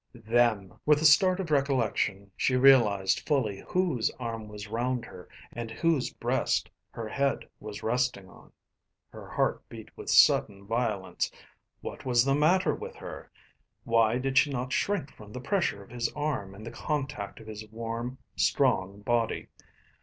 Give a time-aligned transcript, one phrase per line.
[0.15, 0.79] Them!
[0.83, 6.11] With a start of recollection she realised fully whose arm was round her, and whose
[6.11, 8.51] breast her head was resting on.
[9.11, 11.29] Her heart beat with sudden violence.
[11.81, 13.29] What was the matter with her?
[13.83, 17.45] Why did she not shrink from the pressure of his arm and the contact of
[17.45, 19.49] his warm, strong body?